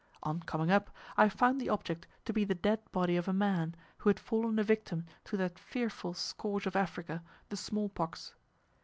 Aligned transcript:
On 0.23 0.39
coming 0.41 0.71
up, 0.71 0.89
I 1.15 1.29
found 1.29 1.61
the 1.61 1.69
object 1.69 2.07
to 2.25 2.33
be 2.33 2.43
the 2.43 2.55
dead 2.55 2.79
body 2.91 3.17
of 3.17 3.27
a 3.27 3.33
man, 3.33 3.75
who 3.99 4.09
had 4.09 4.19
fallen 4.19 4.57
a 4.57 4.63
victim 4.63 5.05
to 5.25 5.37
that 5.37 5.59
fearful 5.59 6.15
scourge 6.15 6.65
of 6.65 6.75
Africa, 6.75 7.21
the 7.49 7.57
small 7.57 7.87
pox. 7.87 8.33